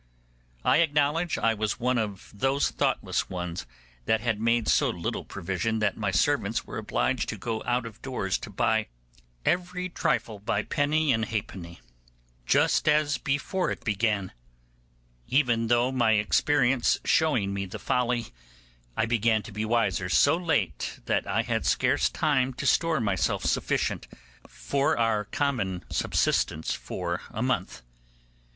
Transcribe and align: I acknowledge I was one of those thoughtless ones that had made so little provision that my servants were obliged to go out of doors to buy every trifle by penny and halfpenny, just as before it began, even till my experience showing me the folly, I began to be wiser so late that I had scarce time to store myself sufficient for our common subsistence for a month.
I 0.65 0.77
acknowledge 0.77 1.37
I 1.37 1.53
was 1.53 1.79
one 1.79 1.99
of 1.99 2.31
those 2.33 2.71
thoughtless 2.71 3.29
ones 3.29 3.67
that 4.05 4.19
had 4.19 4.41
made 4.41 4.67
so 4.67 4.89
little 4.89 5.23
provision 5.23 5.77
that 5.77 5.95
my 5.95 6.09
servants 6.09 6.65
were 6.65 6.79
obliged 6.79 7.29
to 7.29 7.37
go 7.37 7.61
out 7.67 7.85
of 7.85 8.01
doors 8.01 8.39
to 8.39 8.49
buy 8.49 8.87
every 9.45 9.89
trifle 9.89 10.39
by 10.39 10.63
penny 10.63 11.13
and 11.13 11.25
halfpenny, 11.25 11.81
just 12.47 12.89
as 12.89 13.19
before 13.19 13.69
it 13.69 13.83
began, 13.85 14.31
even 15.27 15.67
till 15.67 15.91
my 15.91 16.13
experience 16.13 16.99
showing 17.05 17.53
me 17.53 17.67
the 17.67 17.77
folly, 17.77 18.29
I 18.97 19.05
began 19.05 19.43
to 19.43 19.51
be 19.51 19.65
wiser 19.65 20.09
so 20.09 20.35
late 20.35 20.99
that 21.05 21.27
I 21.27 21.43
had 21.43 21.63
scarce 21.63 22.09
time 22.09 22.55
to 22.55 22.65
store 22.65 22.99
myself 23.01 23.45
sufficient 23.45 24.07
for 24.47 24.97
our 24.97 25.25
common 25.25 25.85
subsistence 25.91 26.73
for 26.73 27.21
a 27.29 27.43
month. 27.43 27.83